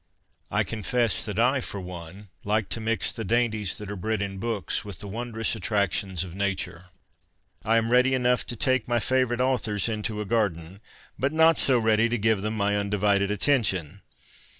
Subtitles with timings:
[0.49, 4.39] I confess that I, for one, like to mix' the dainties that are bred in
[4.39, 6.85] books' with the wondrous attractions of Nature.
[7.63, 10.81] I am ready enough to take my favourite authors into a garden,
[11.19, 14.01] but not so ready to give them my undivided attention.